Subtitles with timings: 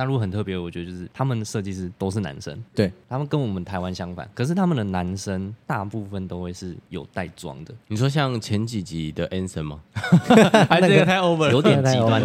[0.00, 7.74] 大陆很特别，我觉得就是他们的设计师都是男生，对，他们跟我们台湾相反，可是他们的男生大部分都会是有带妆的。
[7.88, 9.80] 你说像前几集的 Anson 吗？
[10.70, 12.22] 还是这个太 over 了，有点极端。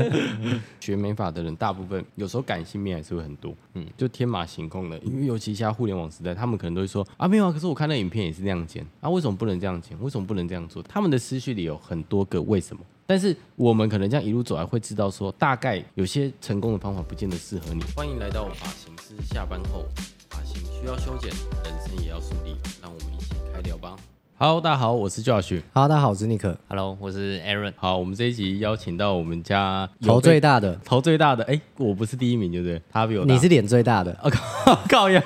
[0.80, 9.94] 学美法的人大部分有时候感性面还是会很多，嗯，就天马行空的，因为尤其现在互联网时代，他们可能都会说啊没有啊，可是我看那影片也是那样剪啊，为什么不能这样剪？
[10.00, 10.82] 为什么不能这样做？
[10.84, 12.82] 他们的思绪里有很多个为什么。
[13.06, 17.82] 但是我们可能这样一路走来，会知道说，大概有些成功的方法不见得适合你。
[17.94, 19.84] 欢迎来到发型师下班后，
[20.30, 21.30] 发型需要修剪，
[21.64, 23.94] 人生也要梳理，让我们一起开聊吧。
[24.36, 25.62] Hello，大家好，我是 Josh。
[25.72, 26.58] Hello，大家好，我是尼克。
[26.66, 27.72] Hello，我是 Aaron。
[27.76, 31.44] 好，我们这一集邀请到我们家头最大的，头最大的。
[31.44, 32.82] 哎，我不是第一名，对不对？
[32.90, 33.32] 他比我大。
[33.32, 34.18] 你是脸最大的。
[34.24, 35.22] 我、 哦、靠，靠腰。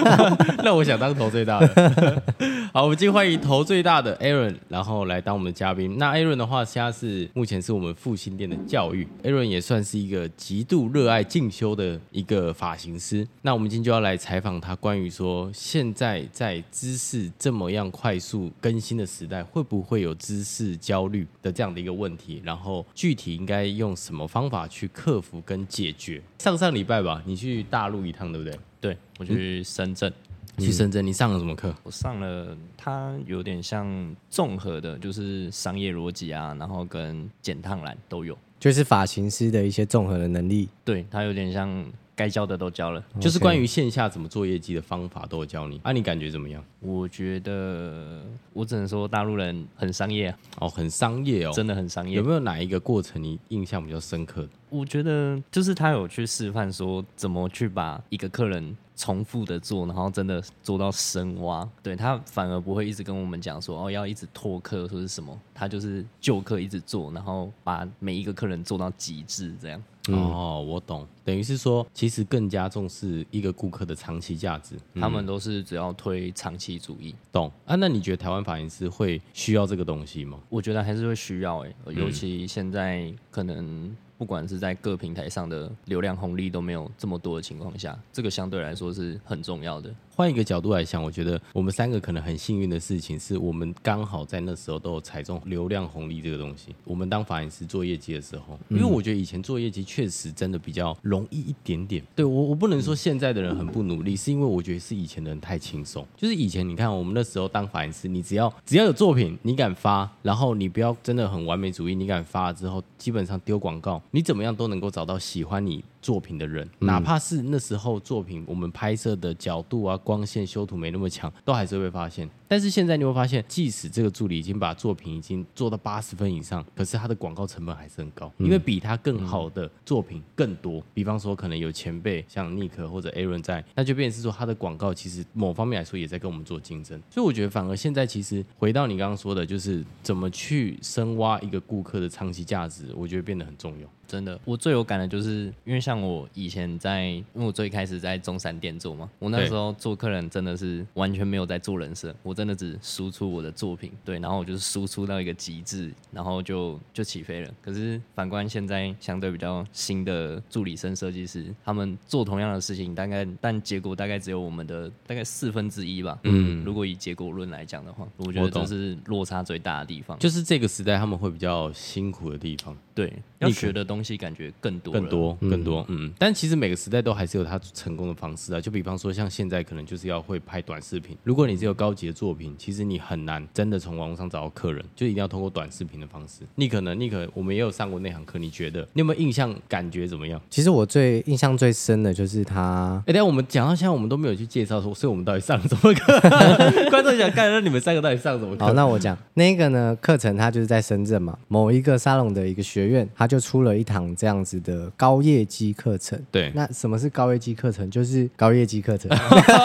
[0.62, 2.22] 那我想当头最大的。
[2.74, 5.96] 好，我们今天欢迎头最大的 Aaron，然后来当我们的嘉宾。
[5.96, 9.08] 那 Aaron 的话，现在是目前是我们复兴店的教育。
[9.22, 13.26] Aaron 也算是一个极度热爱进修的一个发型师。
[13.40, 22.42] 那我们今天就要来采访他，关于说现在在知识这么样快速更新的时时代会不会有知识焦虑的这样的一个问题？
[22.44, 26.20] 然后具体应该用什么方法去克服跟解决？
[26.40, 28.58] 上上礼拜吧，你去大陆一趟，对不对？
[28.80, 30.12] 对，我去深圳。
[30.56, 31.72] 嗯、去深圳，你上了什么课？
[31.84, 33.86] 我上了，它有点像
[34.28, 40.68] 综合的，就是商业逻辑啊，然后跟剪烫染都有，就是发型师的一些综合的能力。
[40.84, 41.84] 对，它有点像。
[42.14, 45.80] 该教的都教了，就是关于线下怎么做业绩的方法都有教你。
[45.82, 46.62] 啊，你感觉怎么样？
[46.80, 52.16] 我觉得我只能说大陆人很商业哦，很商业哦，真的很商业。
[52.16, 54.46] 有没有哪一个过程你印象比较深刻？
[54.68, 61.68] 我觉得就是他有去示范说怎么去把一个客人重复的做，然后真的做到深挖。
[61.82, 69.82] 对，他反而不会一直跟我们讲说哦，要一直拓客或是什么，他就是旧客一直做，然后把每一个客人做到极致这样。
[70.08, 77.14] 嗯、哦，我懂，等于是说，其实更加重视一个顾客的长期价值，他们都是只要推长期主义。
[77.30, 77.76] 懂啊？
[77.76, 80.40] 那你觉得台湾发型师会需要这个东西吗？
[80.48, 83.96] 我觉得还是会需要诶，尤其现在可能。
[84.22, 89.92] 不管是在各平台上的流量红利都没有这么多的情况下，这个相对来说是很重要的。
[90.14, 96.74] 换一个角度来想，我觉得我们三个可能很幸运的事情是，我们刚好在那时候都有踩中流量红利这个东西。
[96.84, 102.04] 我们当发型师做业绩的时候，因为我觉得以前做业绩确实真的比较容易一点点。
[102.14, 106.06] 对我，我不能说现在的人很不努力，是因为我觉得是以前的人太轻松。
[106.16, 114.00] 就是以前你看我们那时候当发型师，你只要只要有作品，你敢发，然后你不要真的很完美主义，你敢发了之后，基本上丢广告。
[114.10, 122.28] 你怎么样都能够找到喜欢你作品的人，哪怕是那时候作品我们拍摄的角度啊、光线、修图没那么强，都还是会被发现。
[122.48, 130.82] 但是现在你会发现，即使这个助理已经把作品已经做到八十分以上，可是他的广告成本还是很高，因为比他更好的作品更多。
[130.92, 137.00] 比方说，可能有前辈像 Nick 或者 Aaron 在，那就变成是说他的广告其实某方面来说也在跟我们做竞争。
[137.08, 143.88] 所以我觉得，反而现在其实回到你刚刚说的，就是怎么去深挖一个顾客的长期价值，我觉得变得很重要。
[144.12, 157.50] 真的，我最有感的就是，因为像我以前在，因为我最开始在中山店做嘛，我那时候做客人真的是完全没有在做人设，我真的只输出我的作品，对，然后我就是输出到一个极致，然后就就起飞了。
[157.62, 166.18] 可是反观现在相对比较新的助理生设计师，他们做同样的事情，大概但结果大概只有我们的大概四分之一吧。
[166.24, 172.76] 嗯，如果以结果论来讲的话，我觉得这是落差最大的地方，就是这个时代他们会比较辛苦的地方。
[172.94, 174.01] 对，要学的东西。
[174.16, 178.60] 感觉更多，更多，更多，嗯，但其实每个时代都还是有它成功的方式啊。
[178.60, 181.16] 就比方说，像现在可能就是要会拍短视频。
[181.22, 186.42] 如果你只有高级的作品，其实你很难真的从网络上找到客人，就一定要通过短视频的方式。
[186.54, 189.54] 你可能，你可能，我们也有上过那堂课，你觉得你有没有印象？
[189.68, 190.40] 感觉怎么样？
[190.50, 193.02] 其实我最印象最深的就是他。
[193.06, 196.20] 哎，等下我们讲到现在，我们都没有去介绍说，所以我们到底上什么课？
[196.90, 198.66] 观众想看，那你们三个到底上什么课？
[198.66, 203.91] 好，那我讲那个呢，课程它就是在深圳嘛，某一个沙龙的一个学院，他就出了一堂。
[204.16, 207.90] 这样子的高业绩课程，对，那什么是高业绩课程？
[207.90, 209.10] 就是高业绩课程。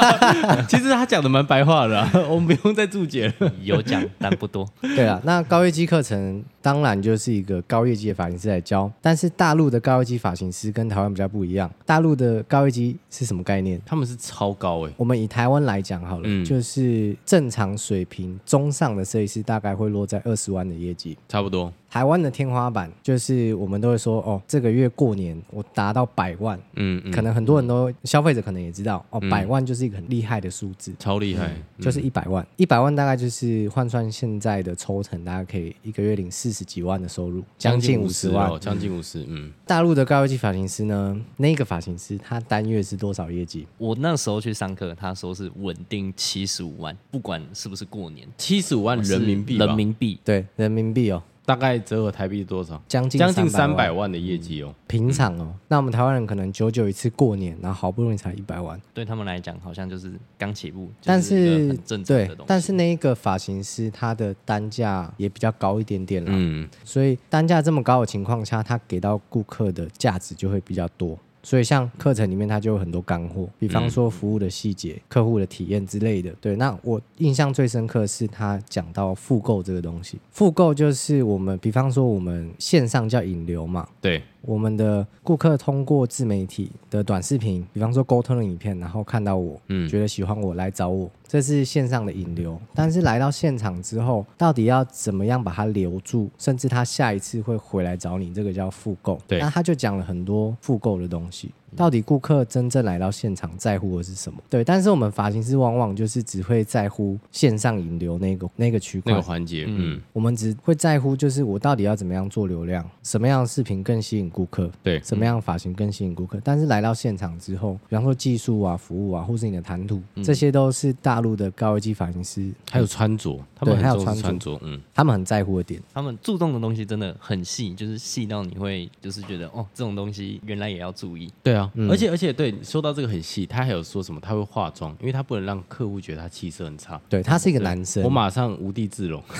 [0.68, 4.68] 其实他讲的蛮白话的，啊， 我们不用再注解了，有讲但不多。
[4.81, 11.72] 对啊，那高业绩课程当然就是一个高业绩的发型师来教，但是大陆的高业绩发型师跟台湾比较不一样。
[11.86, 13.81] 大陆的高业绩是什么概念？
[13.86, 14.94] 他们是超高哎，欸。
[14.98, 21.72] 我们以台湾来讲好了，嗯，就是正常水平中上的设计师大概会落在二十万的业绩，差不多。
[21.90, 31.48] 台湾的天花板就是我们都会说哦，这个月过年我达到百万，嗯，嗯，可能很多人都消费者可能也知道哦，百万就是一个很厉害的数字，超厉害，
[31.78, 39.24] 嗯，就是一百万，一百万大概就是换算现在的抽成，大家可以一个月领四十几万的收入，将近五十万，将近五十。
[39.27, 43.68] 嗯，大陆的高业绩发型师呢，那个发型师他单月是多少业绩？
[43.77, 51.21] 我那时候去上课，他说是稳定七十五万，不管是不是过年，七十五万人民币，人民币，对，人民币哦。
[51.47, 52.83] 大概折合台币多少？
[52.89, 55.55] 将近将近三百万的业绩哦，平常哦。
[55.69, 60.91] 那我们台湾人可能久久一次过年，然后好不容易才一百万，对他们来讲好像就是刚起步。
[61.05, 71.17] 但是，是对，但是那一个发型师他的单价也比较高一点点啦，嗯，所以单价这么高的情况下，他给到顾客的价值就会比较多。
[71.47, 76.29] 所以像课程里面，它就有很多干货，比方说服务的细节、嗯、客户的体验之类的。
[76.41, 80.19] 对，那我印象最深刻是他讲到复购这个东西。
[80.29, 83.88] 复购就是我们，比方说我们线上叫引流嘛。
[84.01, 84.21] 对。
[84.47, 92.57] 我们的顾客通过自媒体的短视频，比方说沟通的影片，然后看到我，嗯，觉得喜欢我来找我，这是线上的引流。
[92.73, 99.19] 但是来到现场之后，到底要怎么样把他留住，甚至他下一次会回来找你，这个叫复购。
[99.27, 101.51] 对，那他就讲了很多复购的东西。
[101.75, 104.40] 到底顾客真正来到现场在乎的是什么？
[104.50, 109.12] 对，但是我们发型师往往就是只会在乎线上引流那个那个区块。
[109.12, 116.40] 那个环节，嗯，我们只会在乎就是我到底要怎么样做流量，什么样的视频更吸引顾客，对，什么样的发型更吸引顾客。
[116.44, 132.27] 但是来到现场之后，比方说技术啊、服务啊，或是你的谈吐，这些都是大陆的高级发型师，还有穿着，他们还有穿穿着，嗯，他们很在乎的点，他们注重的东西真的很细，就是细到你会就是觉得哦，这种东西原来也要注意，对啊，而且而且。
[132.38, 134.19] 对，说到这个很细，他还有说什么？
[134.21, 137.01] 他会化妆，因为他不能让客户觉得他气色很差。
[137.09, 139.19] 对，他是一个男生，我马上无地自容。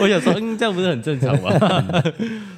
[0.00, 1.50] 我想说，嗯，这样不是很正常吗？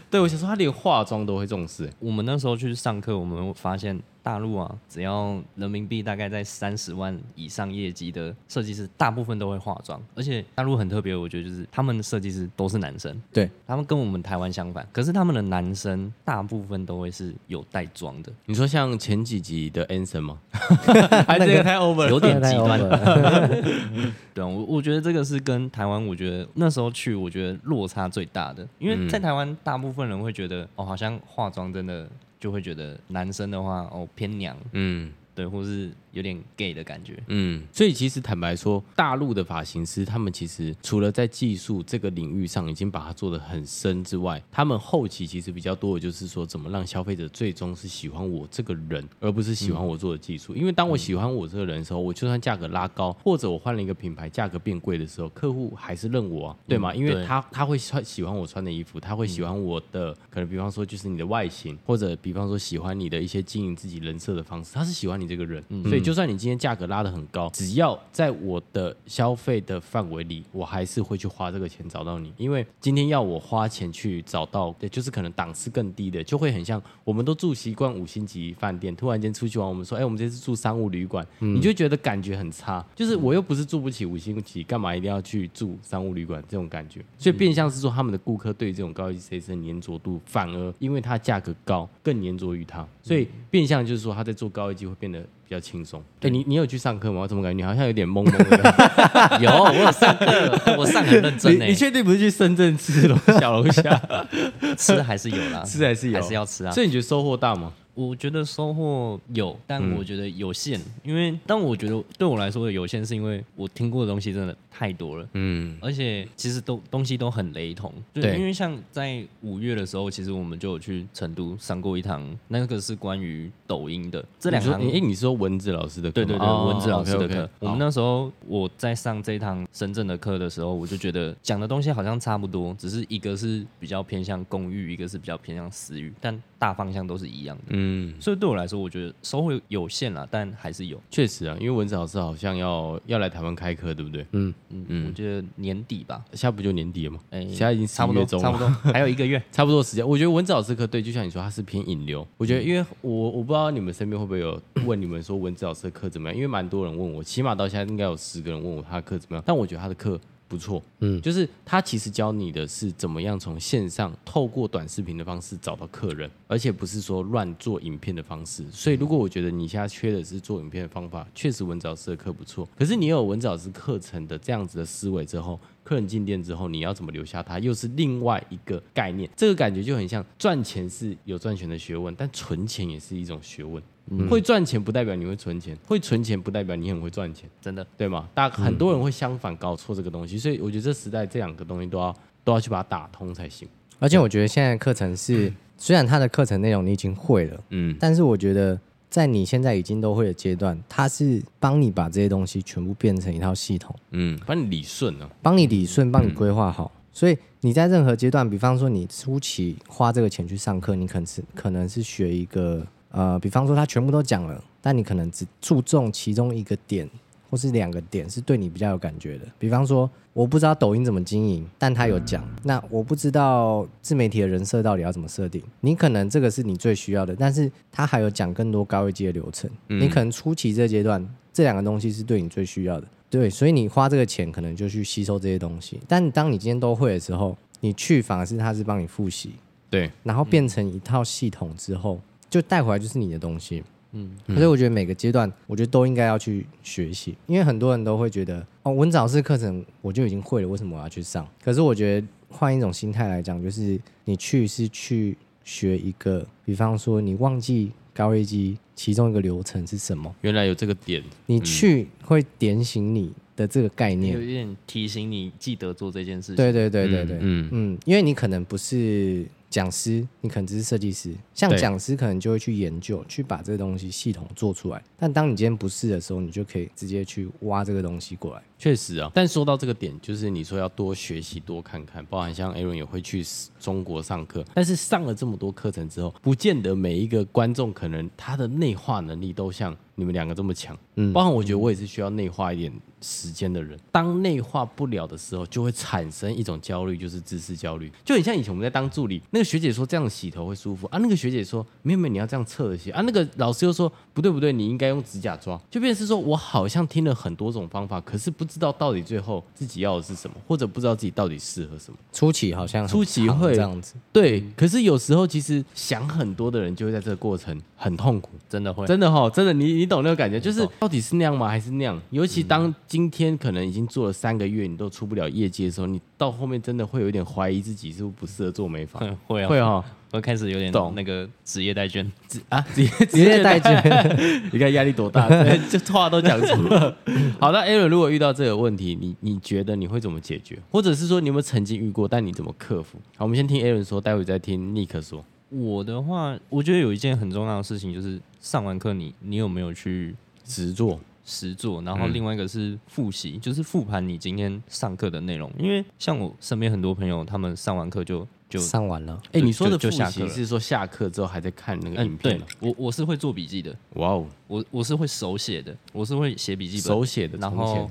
[0.08, 1.90] 对，我想说，他连化妆都会重视。
[1.98, 4.00] 我们那时候去上课，我们发现。
[4.22, 10.00] 大陆啊，只要人民币大概在三十万以上业绩的设计师，大部分都会化妆。
[10.14, 14.86] 而且大陆很特别，我觉得就是他们的设计师都是男生，对，他们跟我们台湾相反。
[14.92, 18.32] 可是他们的男生大部分都会是有带妆的。
[18.46, 20.38] 你说像前几集的 Anson 吗？
[21.26, 22.78] 还个太 over，有点极端。
[24.32, 28.66] 对啊，我我觉得这个是跟台湾，我觉得那时候去，我觉得落差最大的。
[28.78, 32.08] 因为在台湾，大部分人会觉得哦，好像化妆真的。
[32.42, 35.92] 就会觉得男生的话哦偏娘，嗯，对，或是。
[36.12, 50.54] 有点 gay 的感觉，嗯，所以其实坦白说，大陆的发型师他们其实除了在技术这个领域上已经把它做得很深之外，他们后期其实比较多的就是说，怎么让消费者最终是喜欢我这个人，而不是喜欢我做的技术。
[50.54, 56.94] 因为当我喜欢我这个人的时候，我就算价格拉高，或者我换了一个品牌，价格变贵的时候，客户还是认我啊，对吗？
[56.94, 66.01] 因为他他会穿喜欢我穿的衣服，他会喜欢我的，可能比方说就是你的外形，或者比方说喜欢你的一些经营自己人设的方式，他是喜欢你这个人，所以。
[66.02, 72.32] 就算你今天价格拉得很高，只要在我的消费的范围里，我还是会去花这个钱找到你。
[72.36, 82.84] 因为今天要我花钱去找到，对，就是可能档次更低的，就会很像我们都住习惯五星级饭店，突然间出去玩，我们说，哎，我们这次住商务旅馆，嗯、你就觉得感觉很差。
[82.94, 87.04] 就是我又不是住不起五星级，干嘛一定要去住商务旅馆这种感觉？
[87.18, 92.86] 所以变相是说，他们的顾客对这种高级设计师的粘着度，反而因为它价格高，更粘着于它。
[93.02, 95.24] 所以变相就是说，他在做高级会变得。
[95.52, 96.02] 比较轻松。
[96.22, 97.20] 哎，你你有去上课吗？
[97.20, 99.38] 我怎么感觉你好像有点懵懵的？
[99.44, 101.60] 有，我有上课，我上很认真。
[101.60, 104.00] 你确定不是去深圳吃龙小龙虾？
[104.78, 106.72] 吃还是有啦，吃还是有，还是要吃啊。
[106.72, 107.70] 所以你觉得收获大吗？
[107.94, 124.24] 我觉得收获有，但我觉得有限，嗯、因为但我觉得对我来说的有限，是因为我听过的东西真的太多了，嗯，而且其实都东西都很雷同，对，因为像在五月的时候，其实我们就有去成都上过一堂，那个是关于抖音的。
[124.38, 140.96] 这两堂，哎，你说文字老师的课，对对对，文字老师的课，我们那时候我在上这一堂深圳的课的时候，我就觉得讲的东西好像差不多，只是一个是比较偏向公寓，一个是比较偏向私域，但大方向都是一样的，嗯，所以对我来说，我觉得收获有限啦，但还是有。
[141.10, 144.24] 确实啊，因为文子老师好像要要来台湾开课，对不对？
[144.30, 147.18] 嗯嗯嗯，我觉得年底吧，现在不就年底了吗？
[147.30, 150.08] 哎，现在已经差不多，差不多 还有一个月，差不多时间。
[150.08, 152.24] 我觉得文子老师课对，就像你说，他是偏引流。
[152.36, 160.20] 我觉得，因为我我不知道你们身边会不会有问你们说文子老师的课怎么样，因为蛮多人问我，起码到现在应该有十个人问我他的课怎么样，但我觉得他的课。
[160.52, 168.62] 不错，嗯，就是他其实教你的是怎么样从线上透过短视频的方式找到客人，而且不是说乱做影片的方式。
[168.70, 172.68] 所以，如果我觉得你现在缺的是做影片的方法，确实文藻老师的课不错。
[172.76, 179.30] 可是你有文藻老师课程的这样子的思维之后，客人进店之后，你要怎么留下他，又是另外一个概念。
[179.34, 183.82] 这个感觉就很像赚钱是有赚钱的学问，但存钱也是一种学问。
[184.10, 188.28] 嗯、会赚钱不代表你会存钱，会存钱不代表你很会赚钱，真的，对吗？
[188.34, 193.68] 大家很多人会相反搞错这个东西，所以我觉得这时代这两个东西都要都要去把它打通才行。
[193.98, 198.78] 而且我觉得现在课程是，嗯、虽然它的课程内容你已经会了，嗯，但是我觉得
[199.08, 206.90] 在你现在已经都会的阶段，它是帮你把这些东西全部变成一套系统，嗯，帮你理顺了，帮你理顺，帮你规划好。
[206.94, 217.08] 嗯、所以你在任何阶段，比方说你初期花这个钱去上课，你可能是可能是学一个，呃，比方说他全部都讲了，但你可能只注重其中一个点。
[217.50, 222.42] 或是两个点是对你比较有感觉的，比方说我不知道抖音怎么经营，但他有讲。
[222.62, 229.70] 那我不知道自媒体的人设到底要怎么设定，你可能这个是你最需要的，但是他还有讲更多高一阶的流程。
[229.88, 236.00] 你可能初期这阶段这两个东西是对你最需要的，对，所以你花这个钱可能就去吸收这些东西。
[236.08, 239.50] 但当你今天都会的时候，你去反而是他是帮你复习，
[239.90, 242.18] 对，然后变成一套系统之后，
[242.52, 243.82] 就带回来就是你的东西。
[244.14, 251.48] 嗯，所以我觉得每个阶段，我觉得都应该要去学习，因为很多人都会觉得，哦，文藻式课程我就已经会了，为什么我要去上？
[251.64, 266.56] 可是我觉得换一种心态来讲，就是你去是去学一个，比方说你忘记高业绩其中一个流程是什么，原来有这个点，你去会点醒你的这个概念，有一点提醒你记得做这件事情。
[266.56, 269.46] 对对对对对，嗯嗯，因为你可能不是。
[269.72, 275.02] 讲师，你可能只是设计师，像讲师可能就会去研究，去把这个东西系统做出来。
[275.16, 278.62] 但当你今天不是的时候，你就可以直接去挖这个东西过来。
[278.82, 283.44] 确实啊，但说到这个点，就是你说要多学习、多看看，包含像 Aaron 也会去
[283.78, 290.98] 中国上课，但是上了这么多课程之后，不见得每一个观众可能他的内化能力都像你们两个这么强。
[291.14, 293.96] 嗯，包含我觉得我也是需要内化一点时间的人。
[294.10, 298.10] 当内化不了的时候，就会产生一种焦虑，就是知识焦虑。
[298.24, 309.62] 就很像以前我们在当助理，那个学姐说这样洗头会舒服啊，那个学姐说没有没有，你要这样侧着洗啊，那个老师又说不对不对，你应该用指甲抓，就变成是说我好像听了很多种方法，可是不知道到底最后。
[309.74, 312.18] 自己要的是什么，或者不知道自己到底适合什么。
[312.32, 314.62] 初期好像初期会这样子，对。
[314.76, 321.68] 可是有时候其实想很多的人就会在这个过程很痛苦，真的会，真的哈，真的你你懂那个感觉，就是到底是那样吗？
[321.68, 322.20] 还是那样？
[322.30, 330.04] 尤其当今天可能已经做了三个月，你都出不了业绩的时候，你到后面真的会有一点怀疑自己是不是不适合做美发，会啊会哈。
[330.32, 332.24] 我开始有点懂那个职业代卷
[332.70, 333.94] 啊，职业职业代卷，
[334.72, 335.46] 你看压力多大，
[335.90, 337.14] 这话都讲出了。
[337.60, 340.78] 好那，Aaron，如果遇到这个问题，你你觉得你会怎么解决？
[340.90, 343.18] 或者是说你有没有曾经遇过，但你怎么克服？
[343.36, 345.44] 好，我们先听 Aaron 说，待会再听 Nick 说。
[345.68, 350.34] 我的话，我觉得有一件很重要的事情，就是上完课你你有没有去
[350.64, 352.00] 实做实做？
[352.00, 355.70] 然后另外一个是复习，就是复盘你今天上课的内容。
[355.78, 358.48] 因为像我身边很多朋友，他们上完课就。
[358.72, 359.38] 就上完了。
[359.52, 362.58] 哎，你说的复习是说下课之后还在看那个影片？
[362.58, 363.94] 对，我我是会做笔记的。
[364.14, 367.58] 哇哦，我我是会手写的，我是会写笔记本，手写的。
[367.58, 368.10] 然后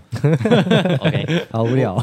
[0.99, 1.95] ，OK， 好无聊。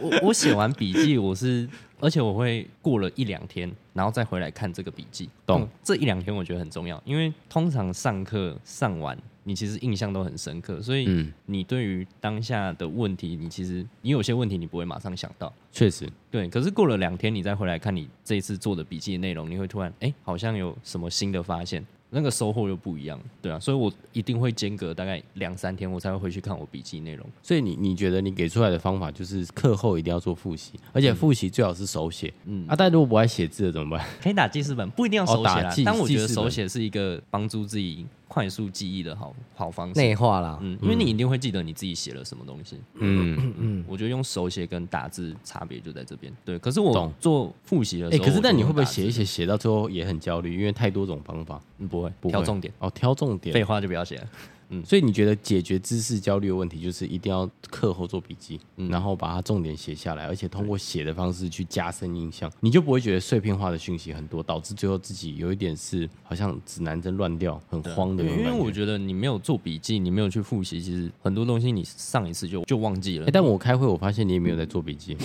[0.00, 1.68] 我我写完笔记，我是
[2.00, 5.28] 而且我会过了一两天，然后再回来看这个笔记。
[5.46, 5.68] 懂？
[5.82, 9.16] 这一两天我觉得很重要，因为通常上课上完。
[9.46, 16.48] 你其实印象都很深刻，所以你对于当下的问题，你其实你有些问题你不会马上想到，确实对。
[16.48, 21.84] 可是过了两天，你再回来看你这一次做的笔记的内容，你会突然哎，好像有什么新的发现。
[22.14, 27.26] 那个收获又不一样，对啊，所以我一定会间隔大概两三天，我才会回去看我笔记内容。
[27.42, 32.32] 所以你你觉得你给出来的方法就是课后一定要做复习，而且复习最好是手写。
[32.46, 34.06] 嗯啊，但如果不爱写字的怎么办？
[34.22, 35.74] 可以打记事本，不一定要手写啦。
[35.84, 40.00] 但我觉得手写是一个帮助自己快速记忆的好好方式。
[40.00, 42.80] 内化啦，嗯，因为你一定会记得你自己写了什么东西。
[42.94, 46.32] 嗯嗯，我觉得用手写跟打字差别就在这边。
[46.44, 50.58] 对，可是我做复习的时候，哎，可是但你会不会写一写写到最后也很焦虑？
[50.58, 51.62] 因为太多种方法。
[51.78, 52.74] 嗯，不会，挑重点。
[52.80, 54.26] 哦，挑重点，废话就不要写了。
[54.68, 68.24] 嗯，所以你觉得解决知识焦虑的问题，就是一定要课后做笔记，嗯、然后把它重点写下来，而且通过写的方式去加深印象，你就不会觉得碎片化的讯息很多，导致最后自己有一点是好像指南针乱掉，很慌的。
[68.24, 73.26] 因为我觉得你没有做笔记，你没有去复习，其实很多东西你上一次就就忘记了。
[73.26, 75.16] 欸、但我开会，我发现你也没有在做笔记。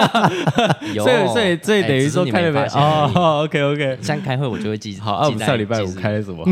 [0.94, 2.60] 有，所以所以所以等于说开了没？
[2.74, 3.98] 哦，OK OK。
[4.02, 4.96] 像开会我就会记。
[4.98, 6.44] 好，啊，我们上礼拜五开了什么？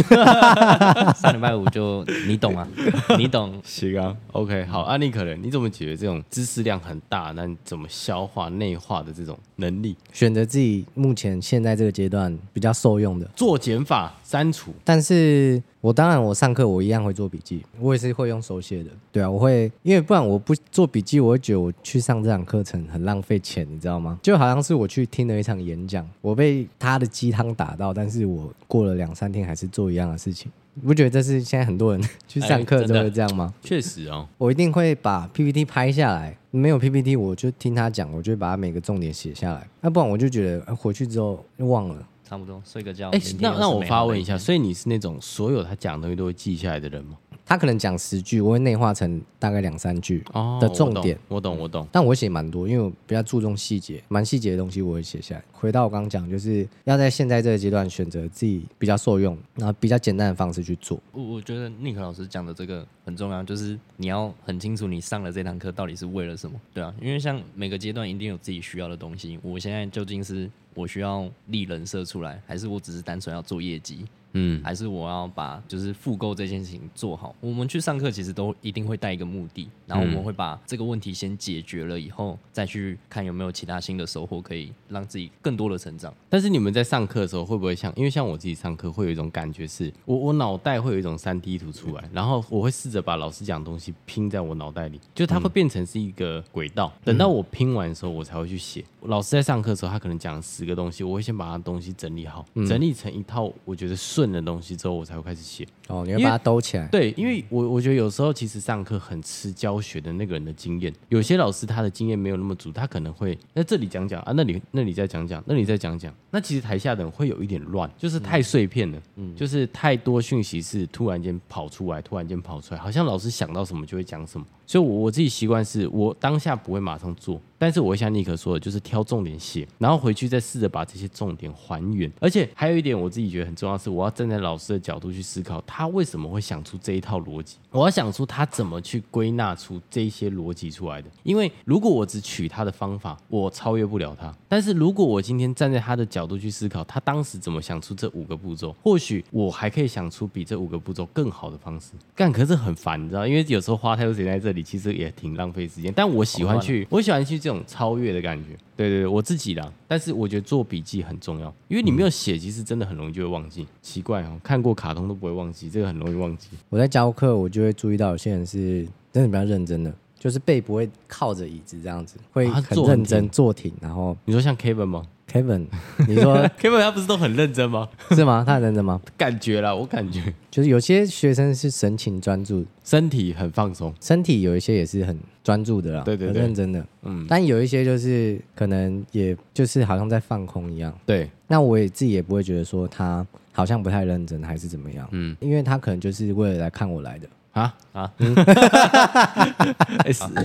[1.15, 2.04] 上礼拜五就。
[2.27, 2.67] 你懂啊？
[3.19, 4.17] 你懂，行啊。
[4.33, 9.97] OK，好，安利可能你怎么解决这种知识量很大，那你怎么消化内化的这种能力？
[10.13, 14.73] 选择自己目前现在这个阶段比较受用的，做减法删除。
[14.85, 18.91] 但是我当然我上课我一样会做笔记，我也是会用手写的。
[19.13, 24.19] 对啊，我会，因为不然我不做笔记，我会觉得我去上这堂课程很浪费钱，你知道吗？
[24.23, 30.51] 就好像是我去听了一场演讲，我被他的鸡汤打到，但是我过了两三天还是做一样的事情。
[30.75, 33.53] 你不觉得这是现在很多人 去上课都会这样吗？
[33.63, 39.67] 确实哦，我一定会把 PPT 拍下来，没有 PPT 我就听他讲，我就会把他每个重点写下来。
[39.81, 42.07] 那不然我就觉得回去之后又忘了。
[42.27, 43.11] 差不多睡个觉。
[43.11, 47.19] 哎，那那我发问一下，所以你是那种所有他讲的东西都会记下来的人吗？
[47.47, 50.25] 他可能讲十句，我会内化成大概两三句
[50.61, 51.15] 的重点。
[51.17, 55.45] 哦、我懂，我懂，但我会写蛮多，因为我比较注重细节，蛮细节的东西我会写下来。
[55.53, 60.99] 回到我刚刚讲，就是要在现在这个阶段选择自己比较受用，然后比较简单的方式去做。
[61.13, 69.39] 我我觉得尼克老师讲的这个很重要，就是你要很清楚你上了这堂课到底是为了什么，对啊，因为像每个阶段一定有自己需要的东西。
[69.43, 74.07] 我现在究竟是我需要立人设出来，还是我只是单纯要做业绩？
[74.35, 77.35] 嗯，还是我要把就是复购这件事情做好。
[77.41, 86.13] 我们去上课其实都一定会带一个目的，然后我们会把这个问题先解决了以后，再去看有没有其他新的收获可以让自己更多的成长。
[86.29, 87.93] 但是你们在上课的时候会不会像？
[87.97, 96.93] 因为像我自己上课会有一种感觉是，我我脑袋会有一种三 D 图出来，然后我会试着把老师讲的东西拼在我脑袋里，就它会变成是一个轨道。
[97.05, 98.85] 等到我拼完的时候，我才会去写。
[99.03, 105.67] 老师在上课的时候，他可能讲十个东西，我会先把他东西整理好，整理成一套我觉得顺的东西之后，我才会开始写。
[105.89, 106.87] 哦，你要把它兜起来。
[106.89, 124.47] 对，因为我我觉得有时候其实上课很吃教学的那个人的经验，有些老师他的经验没有那么足，他可能会那这里讲讲啊，那里那里再讲讲，那里再讲讲，那其实台下的人会有一点乱，就是太碎片了，嗯，就是太多讯息是突然间跑出来，突然间跑出来，好像老师想到什么就会讲什么。
[124.67, 132.11] 所以，我我自己习惯是我当下不会马上做，但是我会像尼克说的，就是挑重点写，然后回去再试着把这些重点还原。
[132.21, 141.11] 而且还有一点，我自己觉得很重要是，我要站在老师的角度去思考，他为什么会想出这一套逻辑，我要想出他怎么去归纳出这些逻辑出来的。
[141.23, 144.35] 因为如果我只取他的方法，我超越不了他。
[144.49, 151.93] 但是如果我今天站在他的角度去思考，他当时怎么想出这五个步骤，或许我还可以想出比这五个步骤更好的方式。
[152.15, 154.65] 干，可是很烦，你知道，因为有时候花太多时间在这里。
[154.65, 158.57] 其实也挺浪费时间，但我喜欢去，我喜欢去这种超越的感觉。
[158.75, 159.73] 对对对，我自己啦。
[159.87, 163.67] 但是我觉得做笔记很重要，因为你没有写，其实真的很容易就会忘记。
[163.83, 166.49] 奇怪哦，看过卡通都不会忘记，这个很容易忘记。
[166.71, 173.71] 我在教课，我就会注意到有些人是真的比较认真的，就是背不会靠着椅子这样子，会很认真坐挺。
[173.79, 175.67] 然后你说像 Kevin 吗？Kevin，
[176.09, 177.87] 你说 Kevin 他不是都很认真吗？
[178.13, 178.43] 是吗？
[178.47, 178.99] 他很认真吗？
[179.19, 187.27] 感觉啦，我感觉就是有些学生是神情专注，身体很放松，身体有一些也是很专注的啦，对对对，很认真的，嗯。
[187.29, 191.29] 但有一些就是可能也就是好像在放空一样，对。
[191.49, 197.29] 那我也自己也不会觉得说他好像不太认真还是怎么样，嗯，因为他可能就是为了来看我来的。
[197.55, 198.11] 啊 啊！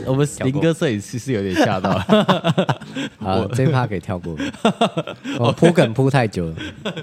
[0.06, 1.98] 我们林哥摄影师是有点吓到。
[3.18, 4.38] 好，这一趴可以跳过。
[5.40, 6.56] 我铺梗铺太久了。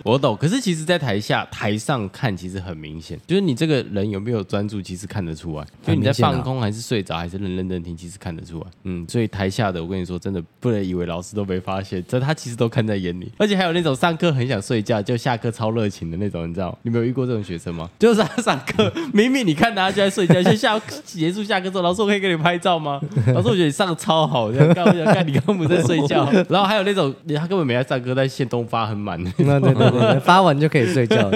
[0.05, 5.67] 我懂，可是其实，在台下、台上看，其实很明显，就是你这个人有没有专注，其实看得出来。
[5.85, 8.67] 就你在放空，还是睡着，还是认认真听，其实看得出来。
[8.85, 13.33] 嗯，所以台下的，我跟你说，真的不能以为老师都没发现，这他其实都看在眼里。
[13.39, 16.79] 而且还有那种上课很想睡觉，就下课超热情的那种，你知道？
[16.83, 17.91] 你没有遇过这种学生吗？
[17.99, 19.93] 就是他上课明明你看他。
[19.97, 23.01] 就在睡觉，先下结束下课之后，老师我可以给你拍照吗？
[23.35, 26.31] 老师我觉得你上的超好，这样刚刚看你根本在睡觉。
[26.51, 29.19] 然后还有那种他根本没在上课，但线都发很满。
[29.37, 31.31] 对对对对，发完就可以睡觉。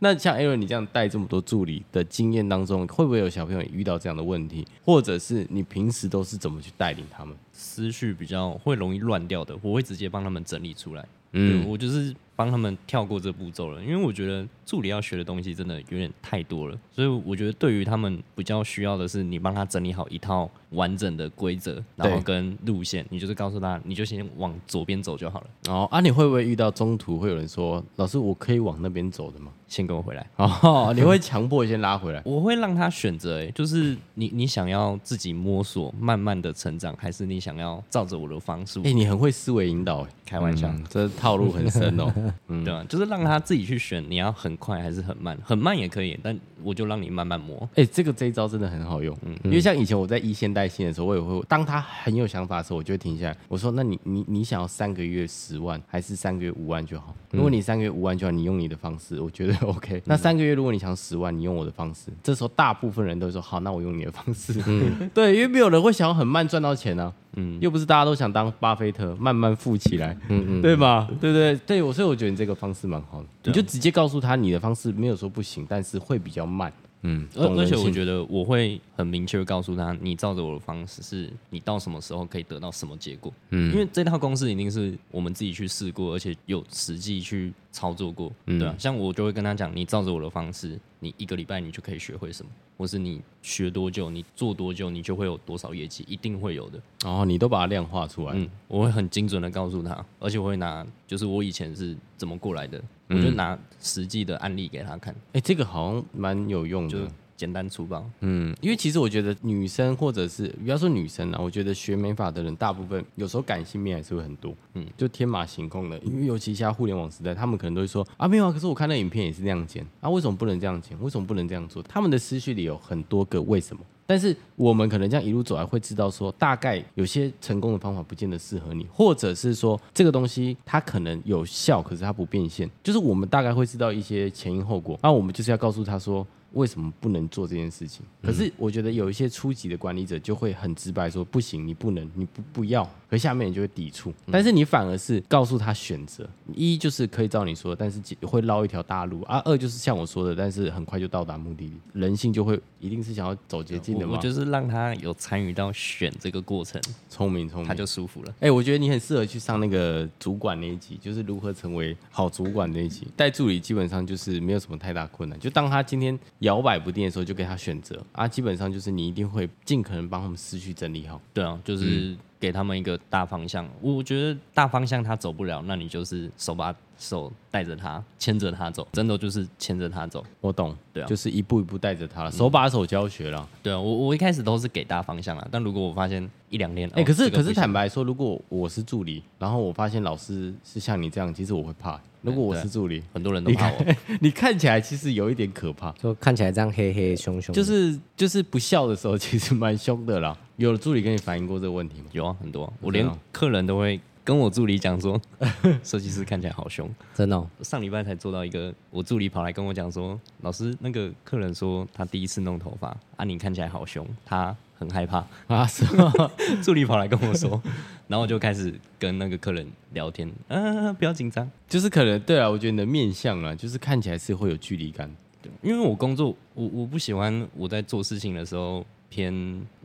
[0.00, 4.66] 那像 Aaron 你这样带这么多助理的经验当中，会不会有小朋友遇到这样的问题？
[4.84, 7.34] 或者是你平时都是怎么去带领他们？
[7.52, 11.04] 思绪比较会容易乱掉的，我会直接帮他们整理出来。
[11.32, 25.46] 嗯，我就是帮他们跳过这步骤了，因为我觉得助理要学的东西真的有点太多了，所以我觉得对于他们比较需要的是你帮他整理好一套完整的规则，然后跟路线，你就是告诉他，你就先往左边走就好了。
[25.68, 29.52] 哦，啊，你会不会遇到中途会有人说，老师，我可以往那边走的吗？
[29.68, 30.26] 先跟我回来。
[30.36, 32.22] 哦，你会强迫先拉回来？
[32.26, 38.80] 我会让他选择，哎，就是你你想要自己摸索，慢慢的成长，还是你想要照着我的方式？
[38.84, 42.12] 哎，你很会思维引导，哎，开玩笑，嗯，这套路很深哦。
[42.48, 45.38] 嗯，对啊，就是让他自己去选，你要很快还是很慢？
[45.42, 47.68] 很慢也可以，但我就让你慢慢磨。
[47.74, 49.16] 哎，这个这一招真的很好用。
[49.24, 57.14] 嗯，因为像以前我在一线带新的时候，我也会，当他很有想法的时候，我就会停下来，我说：“那你你你想要三个月十万，还是三个月五万就好？
[57.30, 60.02] 如果你三个月五万就好，你用你的方式，我觉得 OK。
[60.04, 62.10] 那三个月如果你想十万，你用我的方式。
[62.22, 64.54] 这时候大部分人都会说：好，那我用你的方式。
[64.66, 67.12] 嗯， 对，因为没有人会想要很慢赚到钱啊。
[67.36, 70.16] 嗯，又不是大家都想当巴菲特，慢慢富起来。
[70.28, 71.08] 嗯嗯，对吧？
[71.20, 71.56] 对不对？
[71.66, 73.26] 对，所以我觉得你这个方式蛮好的。
[73.44, 76.72] 你就直接告诉他，你的方式没有说不行，但是会比较慢。
[77.06, 83.32] 嗯，而而且我觉得我会很明确告诉他，你照着我的方式，是你到什么时候可以得到什么结果。
[83.50, 88.74] 嗯，因为这套公式一定是我们自己去试过，而且有实际去操作过，嗯对啊。
[88.78, 96.80] 像我就会跟他讲，你照着我的方式，你一个礼拜你就可以学会什么，或是你学多久，你做多久，你就会有多少业绩，一定会有的。
[97.04, 98.32] 哦，你都把它量化出来。
[98.34, 105.14] 嗯，我会很精准的告诉他，而且我会拿，就是我以前是怎么过来的，我就拿实际的案例给他看。
[105.32, 106.98] 哎、这个好像蛮有用的。
[106.98, 120.98] 就简单粗暴，嗯，因为其实我觉得女生或者是不要说女生啊，我觉得学美法的人大部分有时候感性面还是会很多，嗯，就天马行空的，因为尤其现在互联网时代，他们可能都会说啊没有啊，可是我看那影片也是那样剪啊，为什么不能这样剪？
[121.02, 121.82] 为什么不能这样做？
[121.82, 136.26] 他们的思绪里有很多个为什么，但是我们可能这样一路走来会知道说，大概有些成功的方法不见得适合你，或者是说这个东西它可能有效，可是它不变现，就是我们大概会知道一些前因后果，那我们就是要告诉他说。
[136.54, 138.04] 为什么不能做这件事情？
[138.22, 144.12] 可是我觉得有一些初级的管理者就会很直白说：“不行，你不能，你不不要。”可下面你就会抵触。
[144.30, 151.72] 但是你反而是告诉他选择：一就是可以照你说的，但是会绕一条大路；啊，二就是像我说的，但是很快就到达目的地。
[151.92, 154.16] 人性就会一定是想要走捷径的嘛。
[154.16, 158.30] 我就是让他有参与到选这个过程，聪明聪明，他就舒服了。
[158.36, 163.06] 哎、欸，我觉得你很适合去上那个主管那一集，就是如何成为好主管那一集。
[163.14, 168.28] 带助理基本上就是没有什么太大困难，就当他今天摇摆不定的时候，就给他选择啊。
[168.28, 171.20] 基本上就是你一定会尽可能帮他们思绪整理好。
[171.32, 173.66] 对啊，就是给他们一个大方向。
[173.80, 180.22] 我觉得大方向他走不了，那你就是手把手带着他，牵着他走，真的就是牵着他走。
[180.42, 183.48] 我懂，对啊，就是一步一步带着他，手把手教学了。
[183.62, 191.98] 对啊，我我一开始都是给大方向啊，但如果我发现一两年，哎、欸，可是、可是坦白说，如果我是助理，然后我发现老师是像你这样，其实我会怕。
[192.22, 193.84] 如果我是助理，很多人都怕我。
[193.84, 200.34] 你， 你看起来其实有一点可怕，就看起来这样黑黑凶凶，就是就是不笑的时候，其实蛮凶的啦。
[200.56, 202.06] 有的助理跟你反映过这个问题吗？
[202.12, 202.72] 有啊，很多。
[202.80, 205.20] 我连客人都会跟我助理讲说，
[205.82, 207.48] 设计师看起来好凶，真的、哦。
[207.62, 214.56] 上礼拜才做到一个，我助理跑来跟我讲说，老师，那个客人说他第一次弄头发，啊，你看起来好凶，他。
[214.76, 215.64] 很害怕啊！
[215.68, 216.12] 是吗？
[216.60, 217.62] 助理跑来跟我说，
[218.08, 220.28] 然后我就开始跟那个客人聊天。
[220.48, 225.08] 嗯、啊，不要紧张，就是可能对啊，我觉得你的面相啊，就是看起来是会有距离感。
[225.40, 229.32] 对，因为我工作，我我不喜欢我在做事情的时候偏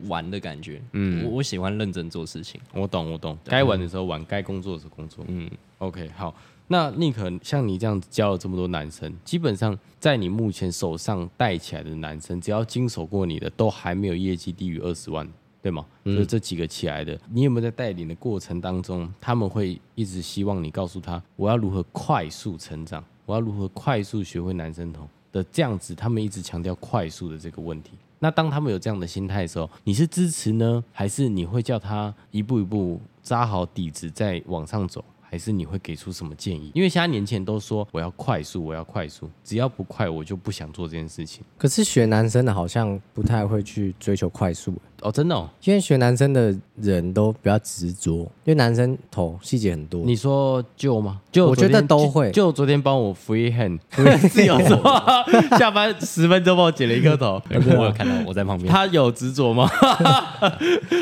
[0.08, 0.82] 玩的感觉。
[0.92, 2.60] 嗯，我我喜欢认真做事情。
[2.74, 3.38] 我懂，我懂。
[3.44, 5.24] 该玩的时候玩，该工作的时候工作。
[5.28, 6.34] 嗯，OK，好。
[6.66, 15.28] 那宁可像你这样子教了这么多男生，基本上在你目前手上带起来的男生，只要经手过你的，都还没有业绩低于二十万，
[15.62, 15.86] 对吗？
[16.02, 16.18] 嗯。
[16.18, 27.92] 就这几个起来的，你有没有在带领的过程当中，他们会一直希望你告诉他，我要如何快速成长，我要如何快速学会男生头的这样子，他们一直强调快速的这个问题。
[28.22, 35.04] 那当他们有这样的心态的时候，你是支持呢，还是你会叫他一步一步扎好底子再往上走？
[35.22, 36.72] 还是你会给出什么建议？
[36.74, 41.44] 因为现在年轻人都说我要快速，我要快速，只要不快，我就不想做这件事情。
[41.56, 44.74] 可是学男生的好像不太会去追求快速。
[45.02, 50.02] 哦，真的哦，因为学男生的人都比较执着，因为男生头细节很多。
[50.04, 51.20] 你说就吗？
[51.32, 52.30] 就我觉得都会。
[52.32, 53.78] 就昨天帮我 free hand，
[54.28, 54.82] 是有时候
[55.58, 57.40] 下班十分钟帮我剪了一个头，
[57.78, 58.70] 我有看到我在旁边。
[58.70, 59.68] 他有执着吗？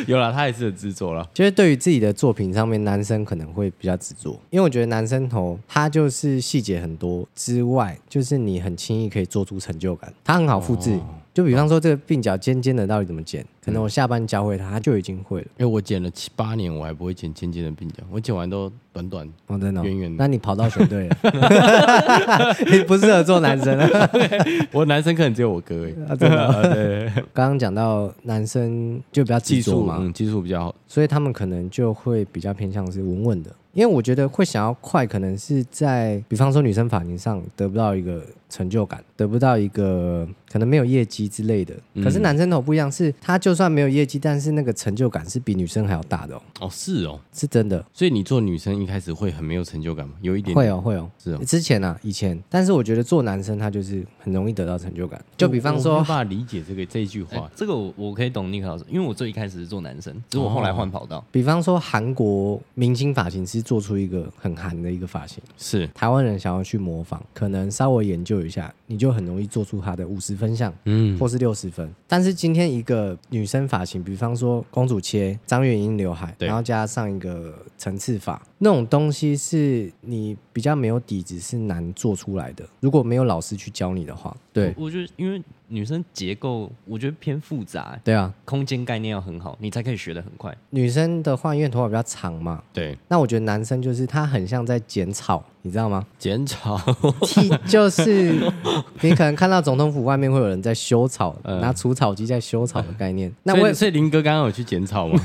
[0.07, 1.29] 有了，他也是很执着了。
[1.35, 10.93] 就是对于自己的作品上面，男生可能会比较执着，因为我觉得男生头他就是细节很多之外，就是你很轻易可以做出成就感，他很好复制。
[10.93, 11.01] 哦
[11.39, 13.47] 就比方说这个鬓角尖尖的到底怎么剪？
[13.65, 15.47] 可能我下班教会他，他就已经会了。
[15.59, 20.17] 因为我剪了七八年，我还不会剪尖尖的鬓角，我剪完都短短、哦、真的、哦、圆圆的。
[20.19, 21.17] 那你跑到选对了，
[22.73, 24.11] 你不适合做男生了。
[24.75, 25.93] 我男生可能只有我哥而已。
[26.09, 26.61] 啊，真的、哦。
[26.75, 27.09] 对。
[27.33, 33.55] 刚刚讲到男生就比较技术嘛，嗯，技术比较好，所以他们可能就会比较偏向是稳稳的。
[33.75, 41.75] 因为我觉得会想要快，可能是在比方说女生发型上得不到一个成就感，得不到一个可能没有业绩之类的。
[41.95, 46.43] 嗯、可是男生头不一样，是他就算没有业绩，但是那个成就感是比女生还要大的哦。
[46.61, 47.85] 哦，是哦，是真的。
[47.93, 50.15] 所以你做女生一开始会很没有成就感吗？
[50.21, 51.45] 有一点，点会哦，会哦，是哦。
[51.45, 55.23] 之前啊，以前，但是我觉得做男生他就是很容易得到成就感。
[55.37, 57.37] 就比方说，我没办法理解这个这一句话。
[57.37, 61.19] 欸、 这个我我可以懂尼克老师，因为我最一开始是做男生，只是我后来换跑道。
[61.19, 64.29] 哦、比方说韩国明星发型师做出一个。
[64.41, 71.93] 很韩的一个发型，是台湾人想要去模仿，可能稍微研究一下，你就很容易做出他的五十分像，嗯，或是六十分。
[72.07, 82.69] 但是今天一个女生发型，比方说公主切、张元英刘海，然后加上一个层次法，那种东西是你比较没有底子，是难做出来的。
[82.81, 85.43] 如果没有老师去教你的话，对，我，我觉得因为。
[85.71, 90.57] 女生结构我觉得偏复杂，对啊，空间概念要很好，你才可以学得很快。
[90.71, 92.97] 女生的话，因为头发比较长嘛，对。
[93.07, 96.07] 那我觉得男生就是他很像在剪草，你知道吗？
[96.19, 96.81] 剪草，
[97.21, 98.33] 剃就是
[99.03, 103.31] 你可能看到总统府外面会有人在修草，嗯、拿除草机在修草的概念。
[103.43, 105.21] 那我所以林哥刚刚有去剪草吗？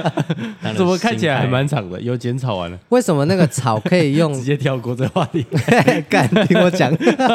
[0.76, 2.00] 怎么看起来还蛮长的？
[2.00, 2.78] 有剪草完了？
[2.88, 4.34] 为什么那个草可以用？
[4.34, 5.46] 直接跳过这话题，
[6.10, 6.92] 敢听我讲？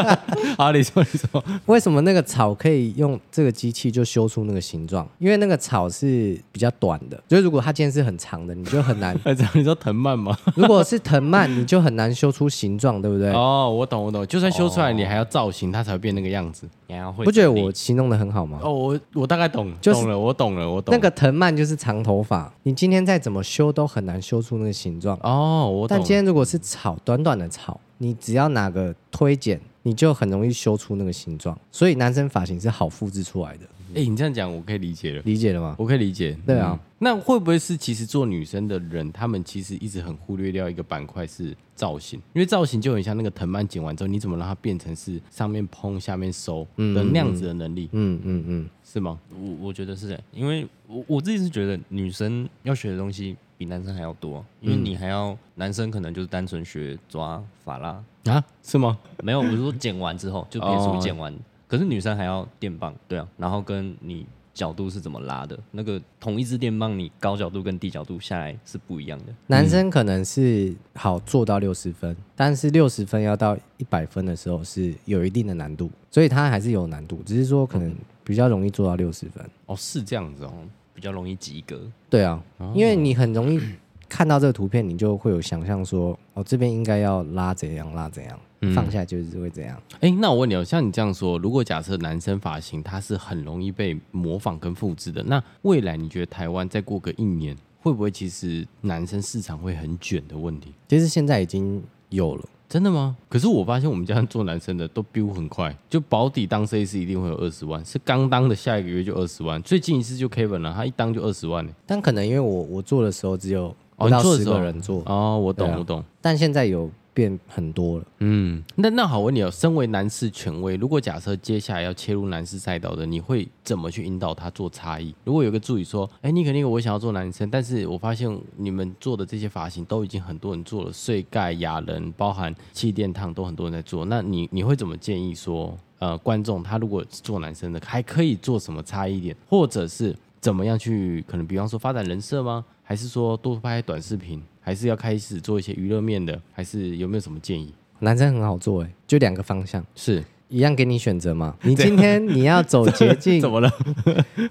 [0.57, 2.25] 好，你说你说，为什么那个？
[2.25, 9.15] 草可以用这个机器就修出那个形状，因为那个草是比较短的，所以如果它今天是很长的，你就很难。
[9.23, 10.35] 很长，你说藤蔓吗？
[10.55, 13.31] 如果是藤蔓，你就很难修出形状，对不对？
[13.31, 14.25] 哦，我懂，我懂。
[14.25, 16.67] 就算修出来，你还要造型，它才会变那个样子。
[17.11, 17.25] 会。
[17.25, 18.59] 不觉得我形容的很好吗？
[18.61, 20.93] 哦，我我大概懂，就懂了，我懂了，我懂。
[20.93, 25.17] 那个藤蔓就是长头发，你今天再怎么修都很难修出那个形状。
[25.21, 25.97] 哦，我懂。
[25.97, 29.59] 但今天如果是草，短短的草，你只要拿个推剪。
[29.87, 33.59] 你就很容易修出那个形状，所以男生发型是好复制出来的。
[33.95, 35.75] 哎、欸，你这样讲我可以理解了，理解了吗？
[35.79, 36.37] 我可以理解。
[36.45, 42.19] 对啊、嗯，那会不会是其实做女生的人，他们其实一直很忽略掉一个板块是造型？
[42.33, 47.89] 因为造型就很像那个藤蔓剪完之后，你怎么让它变成是上面蓬下面收的那样子的能力？
[47.93, 49.19] 嗯嗯嗯，嗯嗯是吗？
[49.31, 58.03] 我我觉得是这样，因为我我自己是觉得女生要学的东西比男生还要多，因为你还要、嗯、男生可能就是单纯学抓法拉。
[58.25, 58.97] 啊，是吗？
[59.23, 61.31] 没有，我是说剪完之后就别说剪完，
[61.67, 69.33] 可是女生还要电棒，对啊，然后跟你角度是怎么拉的，那个同一支电棒，你高角度跟低角度下来是不一样的。
[69.47, 79.45] 男生可能是好做到六十分，但是六十分要到一百分的时候是有一定的难度，所以它还是有难度，只是说可能比较容易做到六十分。
[79.65, 80.53] 哦，是这样子哦，
[80.93, 81.81] 比较容易及格。
[82.09, 82.41] 对啊，
[82.73, 83.59] 因为你很容易。
[84.07, 89.75] 看到这个图片，你就会有想象说，哦，这边应该要拉怎样，拉怎样，嗯、放下来就是会怎样。
[89.95, 100.73] 哎、欸，那我问你哦，像你这样说，如果假设男生发型它是很容易被模仿跟复制的，那未来你觉得台湾再过个一年，会不会其实男生市场会很卷的问题？
[100.87, 102.43] 其实现在已经有了。
[102.67, 103.15] 真的吗？
[103.29, 111.65] 可是我发现我们家做男生的都 build 很快，就保底当设计师一定会有二十万，是刚当的下一个月就二十万，最近一次就 Kevin 了，他一当就二十万。
[111.85, 116.89] 但可能因为我我做的时候只有不到十个人做哦，我懂、啊、我懂，但现在有。
[117.15, 125.15] 变很多了，嗯，那那好，我问你哦，身为男士权威，如果假设接下来要切入男士赛道的，你会怎么去引导他做差异？
[125.23, 142.65] 如果有个助理说，哎，你肯定我想要做男生，但是我发现你们做的这些发型都已经很多人做了，碎盖、亚人，包含气垫烫都很多人在做，那你你会怎么建议说，呃，观众他如果做男生的，还可以做什么差异点，或者是怎么样去可能，比方说发展人设吗？
[142.85, 144.41] 还是说多拍短视频？
[144.61, 147.73] 还是要开始做一些娱乐面的，还是有没有什么建议？
[147.99, 151.55] 男生很好做哎，就两个方向，是一样给你选择嘛。
[151.63, 153.71] 你今天你要走捷径， 怎么了？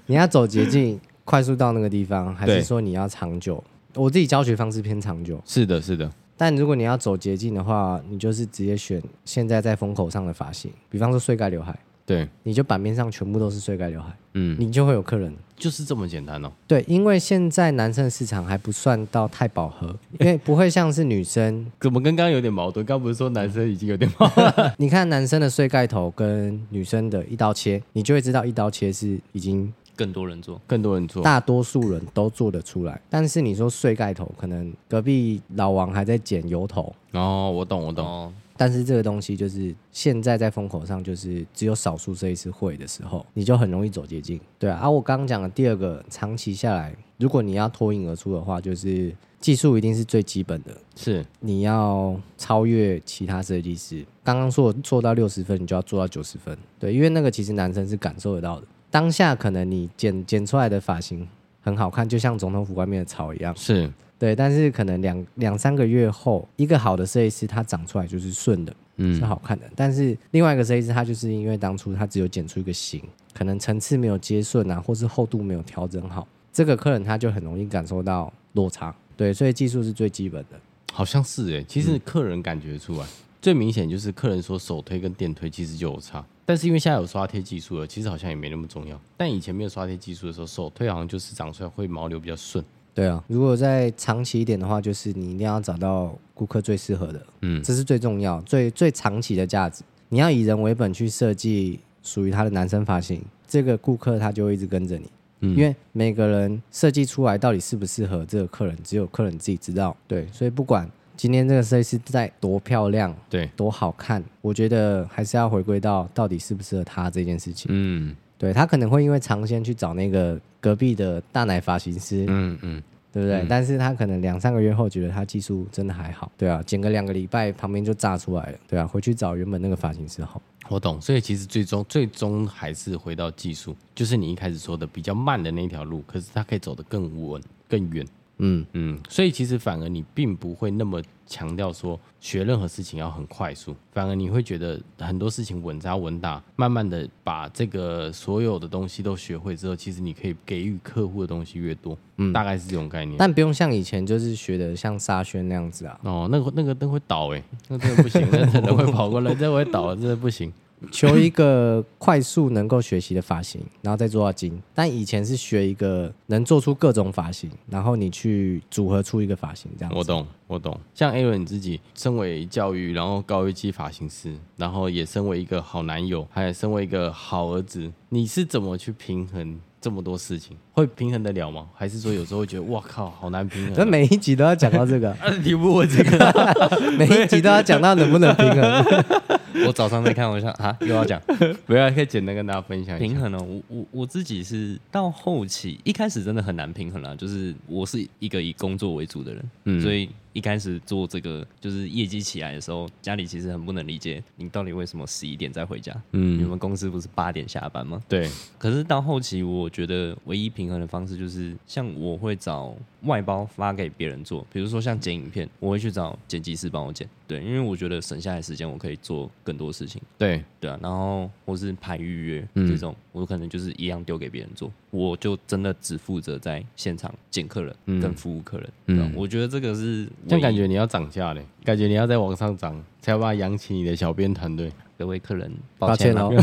[0.05, 3.63] 你要走捷径，快速到那个地方，还是说你要长久？
[3.93, 6.11] 我自己教学方式偏长久，是的，是的。
[6.37, 11.77] 但如果你要走捷径的话，你就是直接选现在在风口上的发型，比方说碎盖刘海。
[12.05, 16.51] 对，你就版面上全部都是碎盖刘海，嗯，你就会有客人，就是这么简单哦。
[16.67, 19.87] 对，因为现在男生的市场还不算到太饱和，
[20.19, 22.85] 因为不会像是女生，怎么跟刚刚有点矛盾？
[22.85, 24.71] 刚不是说男生已经有点矛盾？
[24.77, 33.01] 你看男生的碎盖头跟女生的一刀切，你就会知道一刀切是已经更多人做，更多人做，大多数人都做得出来。
[33.09, 36.93] 但是你说碎盖头，可能隔壁老王还在剪油头。
[37.13, 38.05] 哦，我懂，我懂。
[38.05, 44.39] 哦但是这个东西就是现在在风口上，就是只有少数设计师会的时候，你就很容易走捷径。
[44.57, 54.05] 对啊，而、啊、我刚刚讲的第二个，长期下来，如果你要脱颖而出的话，就是技术一定是最基本的，是你要超越其他设计师。
[54.23, 56.57] 刚刚说做到六十分，你就要做到九十分。
[56.79, 58.67] 对，因为那个其实男生是感受得到的。
[58.89, 61.27] 当下可能你剪剪出来的发型
[61.65, 63.53] 很好看，就像总统府外面的草一样。
[63.57, 63.91] 是。
[64.17, 69.65] 对，但是可能两两三个月后，一个好的设计师他长出来就是顺的，嗯，是好看的。
[69.75, 73.01] 但是另外一个设计师他就是因为当初他只有剪出一个型，
[73.33, 78.95] 可能层次没有接顺啊，或是厚度没有调整好，这个客人他就很容易感受到落差。
[79.17, 80.57] 对，所以技术是最基本的。
[80.93, 83.07] 好像是哎，其实客人感觉出来、嗯、
[83.41, 88.99] 最明显就是客人说手推跟电推其实就有差，但是因为现在有刷贴技术了，其实好像也没那么重要。
[89.17, 92.63] 但以前没有刷贴技术的时候，手推好像就是长出来会毛流比较顺。
[92.93, 99.83] 对啊，如果再长期一点的话，就是你一定要找到顾客最适合的，嗯，这是最重要、最最长期的价值。
[100.07, 105.09] 你要以人为本去设计属于他的男生发型，这个顾客他就会一直跟着你。
[105.41, 109.97] 嗯，因为每个人设计出来到底适不适合这个客人，只有客人自己知道。
[110.07, 117.67] 对，所以不管今天这个设计师在多漂亮，对，多好看，我觉得还是要回归到到底适不适合他这件事情。
[117.69, 123.41] 嗯，对，他可能会因为尝鲜去找那个隔壁的大奶发型师，嗯嗯，对不对？
[123.41, 130.41] 嗯、但是他可能两三个月后觉得他技术真的还好，对啊，剪个两个礼拜旁边就炸出来了，对啊，回去找原本那个发型师好。
[130.67, 138.03] 我懂，所以其实最终最终还是回到技术，就是你一开始说的比较慢的那条路，可是它可以走得更稳、更远。
[138.37, 153.17] 嗯嗯，所以其实反而你并不会那么强调说学任何事情要很快速，反而你会觉得很多事情稳扎稳打，慢慢的把这个所有的东西都学会之后，其实你可以给予客户的东西越多，嗯，大概是这种概念。
[153.17, 160.51] 但不用像以前就是学的像沙宣那样子啊，哦，那个那个灯会倒哎、欸，那真的不行，那人会跑过来，这会倒，真的不行。
[160.91, 164.61] 求一个快速能够学习的发型，然后再做到精。
[164.75, 169.97] 但以前是学一个能做出各种发型，然后你去组合出一个发型这样子。
[169.97, 170.79] 我懂，我懂。
[170.93, 180.57] 像 Aaron 你自己身为教育，然后高一级发型师，然后也身为一个好男友，还有身为一个好儿子，你是怎么去平衡这么多事情？
[180.71, 181.67] 会平衡得了吗？
[181.75, 183.73] 还是说有时候会觉得哇靠，好难平衡？
[183.77, 186.51] 那每一集都要讲到这个， 你不问这个，
[186.97, 189.05] 每一集都要讲到能不能平衡。
[189.67, 191.21] 我早上在看，我想啊，又要讲，
[191.67, 193.45] 不要可以简单跟大家分享一下平衡哦。
[193.47, 200.09] 我我我自己是到后期，一开始真的很难平衡啦，就是我是一个以工作为主的人，嗯，所以。
[200.35, 205.95] 一开始做这个就是业绩起来的时候，家里其实很不能理解你到底为什么十一点再回家。
[206.11, 208.03] 嗯，你们公司不是八点下班吗？
[208.09, 208.29] 对。
[208.57, 217.07] 可是到后期，我觉得唯一平衡的方式就是，像我会找外包发给别人做，比如说像剪影片，我会去找剪辑师帮我剪。
[217.27, 219.99] 对，因为我觉得省下来时间，我可以做更多事情。
[220.17, 220.77] 对，对啊。
[220.81, 228.69] 然后或是排预约、嗯、这种，我可能就是一样丢给别人做，我就真的只负责在现场见客人跟服务客人。
[228.87, 230.07] 嗯，我觉得这个是。
[230.27, 234.71] 就感觉你要涨价嘞，感觉你要再往上涨，才有办法养起你的小编团队。
[234.97, 236.29] 各位客人，抱歉哦。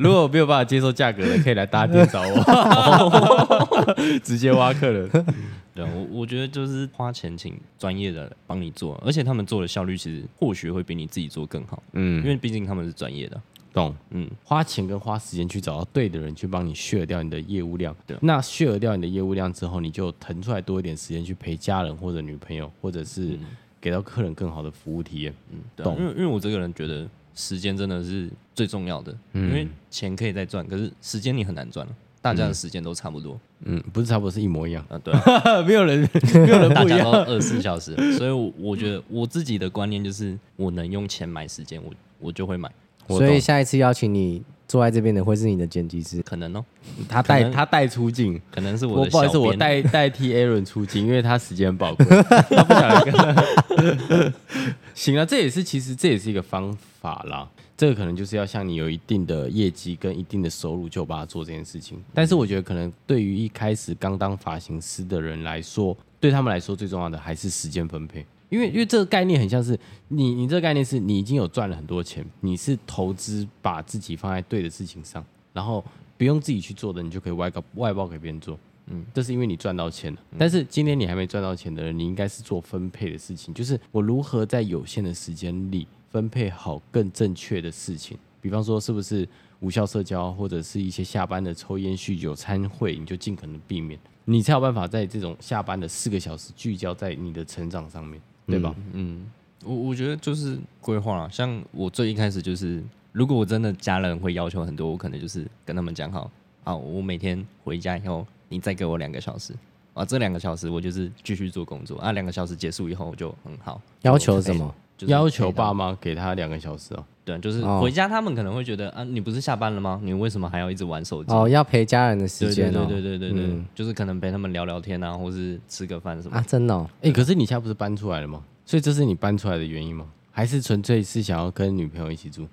[0.00, 2.34] 如果没有办法接受价格的，可以来大店找我，
[4.22, 5.08] 直接挖客人。
[5.74, 11.82] 对，我我觉得就是花钱请专业的帮你做，而且他们做的效率其实或许会比你自己做更好。
[11.92, 13.40] 嗯，因为毕竟他们是专业的。
[13.72, 23.38] 懂，嗯，花钱跟花时间去找到对的人去帮你 share 掉你的业务量，对，那 share 掉你的业务量之后，你就腾出来多一点时间去陪家人或者女朋友，或者是
[23.80, 31.94] 给到客人更好的服务体验，嗯，懂，因为因为我这个人觉得时间真的是最重要的，嗯，因为钱可以再赚，可是时间你很难赚了，
[32.28, 34.84] 大家的时间都差不多，嗯，不是差不多是一模一样。
[34.88, 35.14] 啊，对，
[35.66, 36.00] 没有人
[36.34, 42.70] 没有人不一样，二十四小时，所以我我觉得我自己的观念就是，我能用钱买时间，我我就会买。
[43.08, 46.64] 所以下一次邀请你坐在这边的会是你的剪辑师，可能哦。
[47.08, 49.10] 他带他带出镜，可能是我的。
[49.10, 52.04] 不好意思，我代代替 Aaron 出镜，因为他时间宝贵，
[52.50, 54.34] 他不想跟。
[54.94, 57.48] 行啊，这也是其实这也是一个方法啦。
[57.76, 62.02] 这个可能就是要像你有一定的业绩跟一定的收入，就把它做这件事情。
[62.12, 68.26] 但是我觉得可能对于一开始刚当发型师的人来说，对他们来说最重要的还是时间分配。
[68.48, 75.84] 因为因为这个概念很像是你你这个概念是你已经有赚了很多钱，你是投资把自己放在对的事情上，然后
[76.16, 78.58] 不用自己去做的，你就可以外包外包给别人做。
[78.90, 80.18] 嗯，这是因为你赚到钱了。
[80.38, 88.16] 但是今天你还没赚到钱的人，你应该是做分配的事情，就是我如何在有限的时间里分配好更正确的事情。
[88.40, 89.28] 比方说，是不是
[89.60, 98.18] 无效社交或者是一些下班的抽烟酗酒餐会，你就尽可能避免，你才有办法在这种下班的四个小时聚焦在你的成长上面。
[98.48, 98.74] 对吧？
[98.92, 99.26] 嗯，
[99.64, 101.28] 我我觉得就是规划啊。
[101.30, 102.82] 像我最一开始就是，
[103.12, 106.30] 如果我真的家人会要求很多，我可能就是跟他们讲好，
[106.64, 109.52] 啊，我每天回家以后，你再给我两个小时，
[109.94, 113.80] 啊，这两个小时我就是继续做工作，啊，两个小时结束以后我就很好。
[114.02, 114.74] 要求什么？
[114.98, 117.02] 就是、要求爸妈给他两个小时哦。
[117.24, 120.00] 对，就是回家他们可能会觉得啊，你不是下班了吗？
[120.02, 121.32] 你为什么还要一直玩手机？
[121.32, 122.86] 哦，要陪家人的时间、哦。
[122.88, 126.44] 对对对对对对、嗯，就是可能陪他们聊聊天啊，或是吃个饭什么啊？
[126.48, 126.88] 真的、哦？
[127.02, 128.42] 哎、欸，可是你现在不是搬出来了吗？
[128.64, 130.06] 所以这是你搬出来的原因吗？
[130.30, 132.48] 还是纯粹是想要跟女朋友一起住？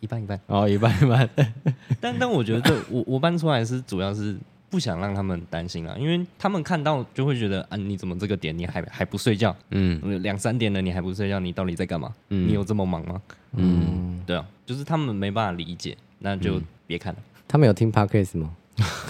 [0.00, 0.38] 一半一半。
[0.46, 1.28] 哦，一半一半。
[1.98, 4.36] 但但我觉得我我搬出来是主要是
[4.70, 9.54] 不想让他们担心啊，因为他们看到就会觉得啊，你怎么这个点你还还不睡觉？
[9.70, 12.12] 嗯，两三点了你还不睡觉，你到底在干嘛？
[12.28, 13.20] 嗯，你有这么忙吗？
[13.52, 17.18] 嗯，对啊，就是他们没办法理解，那就别看了。
[17.46, 18.54] 他们有听 Podcast 吗？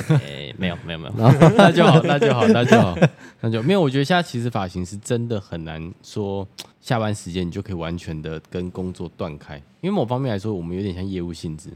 [0.08, 1.12] 哎、欸，没有没有没有，
[1.56, 2.96] 那就好，那就好，那就好，
[3.40, 3.80] 那就没有。
[3.80, 6.46] 我觉得现在其实发型是真的很难说。
[6.80, 9.56] 下班时间你就可以完全的跟工作断开。
[9.82, 11.68] 因为某方面来说，我们有点像业务性质。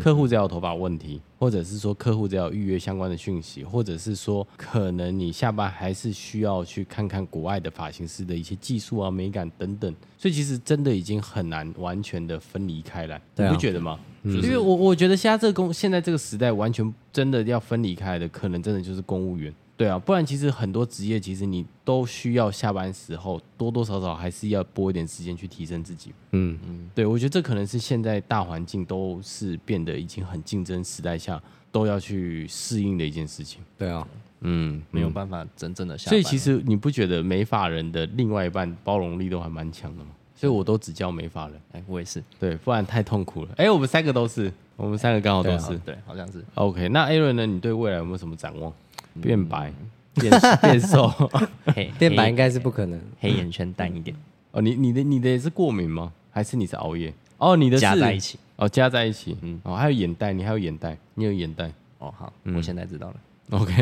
[0.00, 13.98] 客户只要有头发问题，或者是说客户只要预约相关的讯息，或者是说可能你下班还是需要去看看国外的发型师的一些技术啊、美感等等，所以其实真的已经很难完全的分离开来，你不觉得吗？
[14.24, 19.54] 因为我我觉得现在这个公现在这个时代，完全真的要分离开的，可能真的就是公务员。
[19.78, 26.12] 对啊，不然其实很多职业，其实你都需要下班时候多多少少还是要拨一点时间去提升自己。
[26.32, 33.62] 嗯嗯，对，我觉得这可能是现在大环境都是变得已经很竞争时代下都要去适应的一件事情。
[33.78, 34.04] 对啊，
[34.40, 36.10] 嗯，没有办法真正的下班。
[36.10, 40.10] 所以其实你不觉得美发人的另外一半包容力都还蛮强的吗？
[40.34, 41.60] 所以我都只教美发人。
[41.70, 42.20] 哎，我也是。
[42.40, 43.50] 对，不然太痛苦了。
[43.56, 45.78] 哎，我们三个都是，我们三个刚好都是。
[45.78, 46.44] 对，好像是。
[46.54, 47.46] OK，那 Aaron 呢？
[47.46, 48.72] 你对未来有没有什么展望？
[49.20, 49.72] 变白、
[50.14, 50.32] 变
[50.62, 51.08] 变瘦，
[51.74, 54.16] 黑变白应该是不可能，黑眼圈淡一点。
[54.52, 56.12] 哦，你你的你的也是过敏吗？
[56.30, 57.12] 还是你是熬夜？
[57.38, 58.38] 哦，你的是加在一起。
[58.56, 59.36] 哦，加在一起。
[59.42, 59.60] 嗯。
[59.62, 61.70] 哦，还有眼袋，你还有眼袋，你有眼袋。
[61.98, 63.16] 哦，好，我现在知道了。
[63.50, 63.72] OK。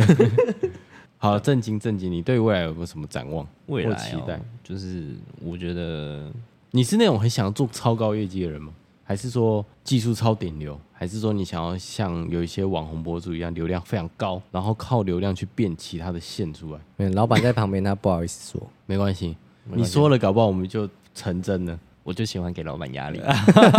[1.18, 3.46] 好，震惊震惊，你对未来有没有什么展望？
[3.66, 6.30] 未来期待，就是我觉得
[6.72, 8.72] 你是那种很想要做超高业绩的人吗？
[9.06, 10.78] 还是说技术超顶流？
[10.92, 16.80] 还是说你想要像有一些网红博主一样，流量非常高，然后靠流量去变其他的线出来？
[16.96, 21.78] 嗯，老板在旁边，他不好意思说，没关系，你说了，搞不好我们就成真了。
[22.02, 23.20] 我就喜欢给老板压力，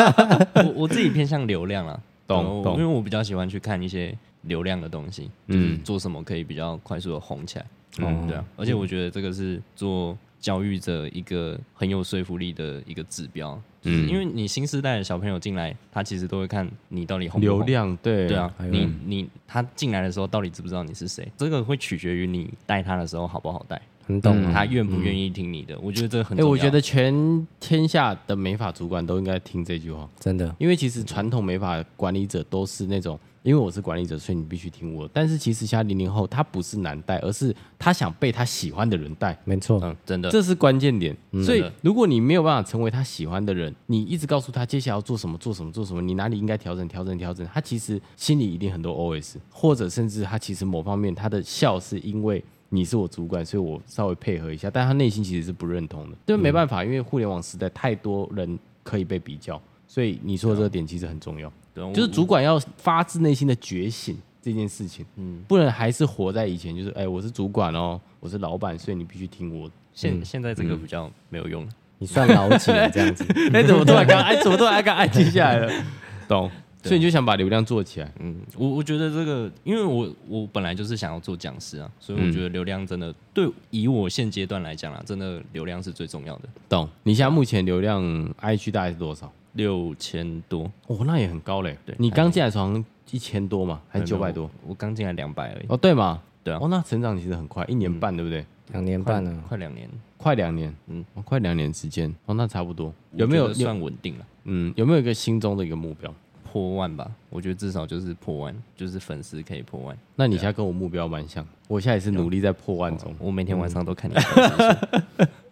[0.55, 7.65] 我我自己偏向流量啊，懂懂，因为我比较喜欢去看一些流量的东西，嗯，做什么可以比较快速的红起来，
[7.99, 10.17] 嗯，对啊，而且我觉得这个是做。
[10.39, 18.27] 教育者一个很有说服力的一个指标，嗯，因为你新时代的小朋友进来，他其实都会看你到底红不红，流量，对。
[18.27, 21.27] 对啊，你你他进来的时候到底知不知道你是谁？
[21.37, 25.75] 这个会取决于你带他的时候好不好带，很懂，他愿不愿意听你的。
[25.75, 26.39] 嗯、我觉得这个很。
[26.39, 33.19] 哎，我觉得全天下的美发主管都应该听这句话，真的，因为其实传统美发管理者都是那种。
[33.43, 35.09] 因为我是管理者，所以你必须听我。
[35.13, 39.39] 但是其实现在零零后他不是难带，而是他想被他喜欢的人带。
[39.45, 41.15] 没错，嗯，真的，这是关键点。
[41.45, 56.17] 所以如果你没有办法成为他喜欢的人，你一直告诉他接下来要做什么，做什么，做什么，你哪里应该调整，调整，调整，他其实心里一定很多 OS，或者甚至他其实某方面他的笑是因为你是我主管，所以我稍微配合一下，但他内心其实是不认同的。
[56.25, 61.51] 就没办法，因为互联网时代太多人可以被比较，所以你说的这个点其实很重要。
[61.93, 69.69] 就是主管要发自内心的觉醒这件事情，嗯，不能还是活在以前，就是哎，我是主管哦，我是老板，所以你必须听我。
[69.93, 71.67] 现现在这个比较没有用，
[71.99, 73.23] 你算老几了这样子？
[73.53, 75.71] 哎，怎么突然刚哎，怎么突然刚安静下来了？
[76.27, 76.49] 懂？
[76.83, 78.11] 所以你就想把流量做起来？
[78.19, 86.49] 嗯，我我觉得这个，因为我我本来就是想要做讲师啊，所以我觉得流量真的对以我现阶段来讲啊，真的流量是最重要的。
[86.69, 86.87] 懂？
[87.03, 88.01] 你现在目前流量
[88.41, 89.31] IG 大概是多少？
[89.53, 91.75] 六千多哦，那也很高嘞。
[91.83, 94.49] 对，你刚进来床一千多嘛，还是九百多？
[94.65, 95.65] 我刚进来两百而已。
[95.67, 96.21] 哦，对嘛？
[96.43, 96.59] 对啊。
[96.61, 98.45] 哦，那成长其实很快，一年半，对不对？
[98.71, 100.71] 两年半了，快两年，快两年。
[100.87, 102.13] 嗯，快两年时间。
[102.25, 102.93] 哦，那差不多。
[103.13, 104.27] 有没有算稳定了？
[104.43, 106.13] 嗯，有没有一个心中的一个目标？
[106.51, 107.09] 破万吧。
[107.29, 109.97] 我觉得至少就是破万，就是粉丝可以破万。
[110.15, 113.13] 那你现在跟我目标蛮像，我现在也是努力在破万中。
[113.19, 114.15] 我每天晚上都看你。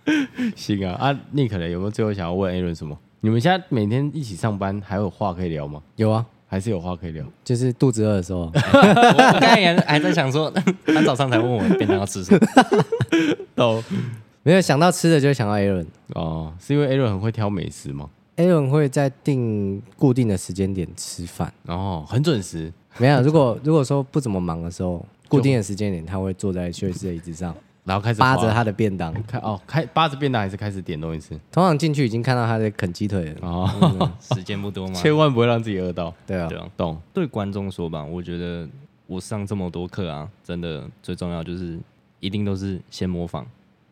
[0.56, 2.98] 行啊，啊，你可能有没有最后想要问 Aaron 什么？
[3.22, 5.82] 你们现在每天一起上班，还有话可以聊吗？
[5.96, 7.26] 有啊，还是有话可以聊。
[7.44, 10.52] 就是肚子饿的时候，我刚才也还在想说，
[10.86, 12.40] 他早上才问我便当要吃什么，
[13.56, 13.84] 都
[14.44, 18.08] 没有想到吃的，就会想到 Aaron 哦，是因为 Aaron 很会挑美食吗
[18.38, 22.72] ？Aaron 会在定固定的时间点吃饭，哦，很准时。
[22.98, 27.56] 没有，如果如果说不怎么忙的时候， 固定的时间点他会坐在休息室的椅子上。
[27.84, 31.40] 然后开始扒着他的便当，开哦，开扒着便当还是开始点东西吃。
[31.52, 33.48] 通常进去已经看到他在啃鸡腿了。
[33.48, 34.94] 哦， 时间不多嘛？
[34.96, 36.12] 千万不会让自己饿到。
[36.26, 37.00] 对啊，懂。
[37.14, 38.68] 对观众说吧，我觉得
[39.06, 41.78] 我上这么多课啊，真的最重要就是
[42.20, 43.46] 一定都是先模仿，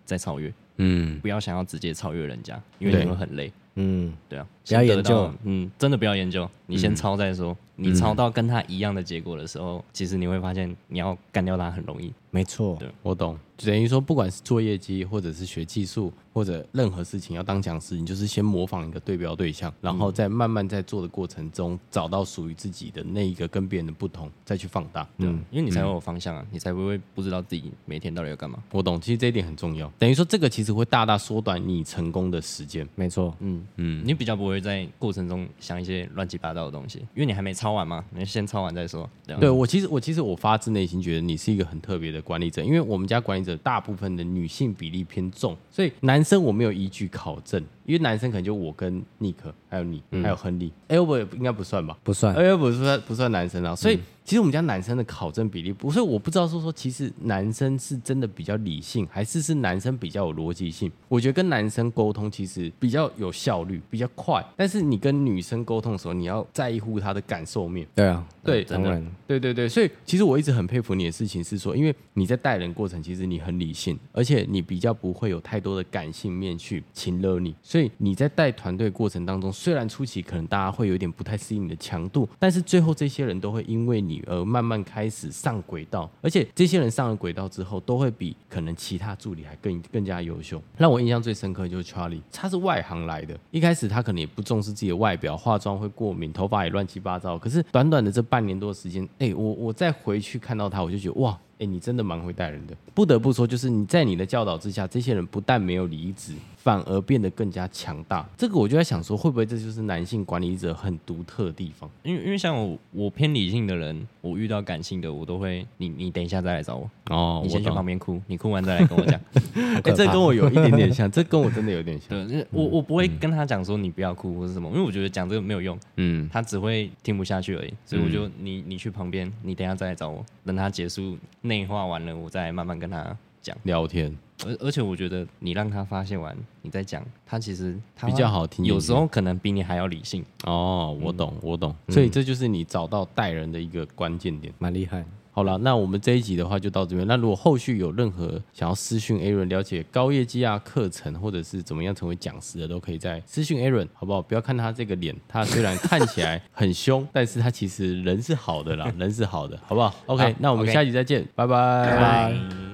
[0.06, 0.52] 再超越。
[0.78, 3.54] 嗯，不要想要直接超越人家，因为你会很累。
[3.76, 7.56] 嗯，对啊，不要研究，嗯，真的不要研究，你先抄再说。
[7.76, 12.14] 你抄到跟他一样的结果的时候，其实你会发现你要干掉他很容易。
[12.34, 13.38] 没错，对，我懂。
[13.58, 25.08] 等于说，不管是做业绩，或者是学技术，或者任何事情要当讲师，你就是先模仿一个对标对象，然后再慢慢在做的过程中找到属于自己的那一个跟别人的不同，再去放大。
[25.20, 28.62] 对，因为你才会有方向啊，你才不会不知道自己每天到底要干嘛。
[28.72, 29.88] 我懂，其实这一点很重要。
[30.00, 32.86] 等于说，这个其实会大大缩短你成功的时间。
[32.96, 39.08] 没错，嗯嗯，你比较不会在过程中想一些乱七八糟的东西，因为你还没抄完嘛，你先抄完再说。
[39.26, 47.64] 对，对我其实我其实我发自内心觉得你是一个很特别的管理者，因为我们家管理者大部分的女性比例偏重，所以男生我没有依据考证。
[47.86, 51.98] 因为男生可能就我跟尼克，还有你，嗯、还有亨利，Albert 应该不算吧？
[52.02, 53.76] 不算，Albert 不算不算男生啊。
[53.76, 60.90] 所以、嗯、其实我们家男生的考证比例不，所以我不知道说说，其实男生是真的比较理性，还是是男生比较有逻辑性？
[61.10, 64.44] 我觉得跟男生沟通其实比较有效率，比较快。
[64.56, 67.86] 但是你跟女生沟通的时候，你要在乎她的感受面。
[67.94, 69.68] 对啊，对，当然，对对对。
[69.68, 78.54] 所以其实我一直很佩服你的事情是说，因为你在带人过程，其实你很理性，而且你比较不会有太多的感性面去情勒你，所以你在带。
[78.54, 90.61] 团队过程当中，虽然初期可能大家会有点不太适应你的强度，但是最后这些人都会因为你而慢慢开始上轨道，而且这些人上了轨道之后，都会比可能其他助理还更更加优秀。
[90.78, 97.38] 让我印象最深刻就是 Charlie，他是外行来的，一开始他可能也不重视自己的外表，化妆会过敏，头发也乱七八糟。
[97.38, 101.39] 可是短短的这半年多的时间，哎，我我再回去看到他，我就觉得哇。
[101.64, 108.28] 欸、你真的蛮会带人的，不得不说，就是你在你的教导之下，这些人不但没有离职，反而变得更加强大。
[108.38, 111.89] 这个我就在想说，会不会这就是男性管理者很独特的地方？
[112.03, 119.20] 因为因为像我，我偏理性的人，我遇到感性的，我都会，你你等一下再来找我哦，你先去旁边哭，你哭完再来跟我讲。
[119.53, 122.28] 哎、欸，这跟我有一点点像， 这跟我真的有点像。
[122.28, 127.74] 对，我我不会跟他讲说你不要哭或是什么，因为我觉得讲这个没有用，嗯，他只会听不下去而已。
[127.86, 131.18] 所以我就你你去旁边，你等一下再来找我，等他结束
[131.54, 132.34] 内化完了，我。
[132.34, 134.12] 再慢慢跟他讲聊天，
[134.43, 138.66] 而而且我觉得你让他发泄完，你再讲，他其实他比较好听。
[138.66, 140.26] 有时候可能比你还要理性。
[140.45, 141.76] 哦，我懂，我懂。
[141.89, 145.06] 所以这就是你找到带人的一个关键点，蛮厉害。
[145.36, 147.08] 好了，那我们这一集的话就到这边。
[147.08, 154.22] 那如果后续有任何想要私讯 Aaron 了解高业绩啊课程，或者是怎么样成为讲师的，都可以在私讯 Aaron，好不好？
[154.22, 161.90] 不要看他这个脸，他虽然看起来很凶，但是他其实人是好的啦， 人是好的，好不好？OK，好，那我们下集再见，拜拜。
[161.90, 162.73] 拜拜。